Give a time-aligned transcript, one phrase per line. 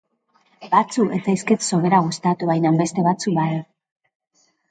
[0.69, 3.49] Batzu ez zaizkit sobera gustatu bainan beste batzu bai.